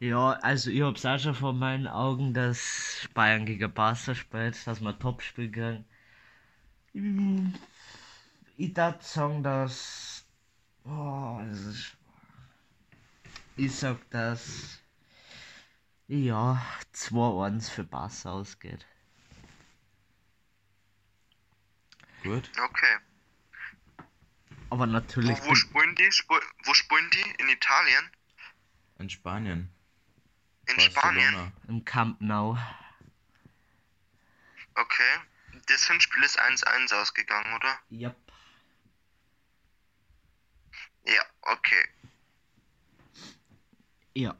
[0.00, 4.80] Ja, also ich hab's auch schon vor meinen Augen, dass Bayern gegen Barca spielt, dass
[4.80, 5.50] wir Topspiel
[6.92, 7.58] kriegen.
[8.56, 10.24] Ich darf sagen, dass.
[10.84, 11.96] Oh, das ist.
[13.56, 14.80] Ich sag, dass.
[16.08, 16.60] Ja,
[16.94, 18.84] 2-1 für Barca ausgeht.
[22.22, 22.50] Gut?
[22.58, 22.98] Okay.
[24.70, 25.38] Aber natürlich.
[25.42, 26.06] Wo, wo spielen die?
[26.08, 26.30] Sp
[26.64, 27.42] wo spielen die?
[27.42, 28.10] In Italien?
[28.98, 29.68] In Spanien.
[30.66, 31.34] In Spanien?
[31.34, 31.52] Barcelona.
[31.68, 32.56] Im Camp Nou.
[34.74, 35.18] Okay.
[35.66, 37.78] Das Hinspiel ist 1-1 ausgegangen, oder?
[37.90, 38.16] Yep.
[41.04, 41.84] Ja, okay.
[44.14, 44.36] Ja,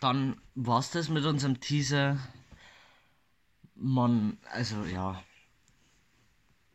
[0.00, 2.18] dann war's das mit unserem Teaser.
[3.74, 5.22] Man, also ja.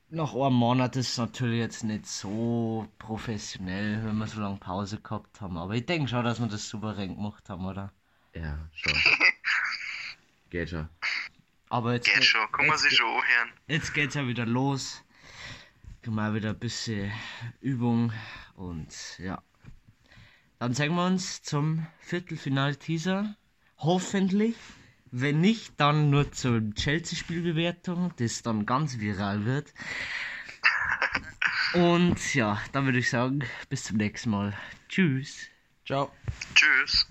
[0.10, 5.02] Nach einem Monat ist es natürlich jetzt nicht so professionell, wenn wir so lange Pause
[5.02, 5.58] gehabt haben.
[5.58, 7.92] Aber ich denke schon, dass wir das souverän gemacht haben, oder?
[8.34, 8.94] Ja, schon.
[10.50, 10.88] Geht schon.
[11.68, 12.50] Aber jetzt, Geht schon.
[12.54, 13.50] Kann man sich schon anhören.
[13.68, 15.04] jetzt geht's ja wieder los.
[16.04, 17.12] Wir wieder ein bisschen
[17.60, 18.14] Übung
[18.56, 19.44] und ja.
[20.58, 23.36] Dann sehen wir uns zum Viertelfinal-Teaser.
[23.80, 24.56] Hoffentlich.
[25.12, 29.74] Wenn nicht, dann nur zur Chelsea-Spielbewertung, das dann ganz viral wird.
[31.74, 34.54] Und ja, dann würde ich sagen, bis zum nächsten Mal.
[34.90, 35.48] Tschüss.
[35.86, 36.12] Ciao.
[36.56, 37.08] Tschüss.